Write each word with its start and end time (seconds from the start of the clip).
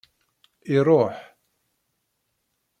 Iruḥ. 0.75 1.17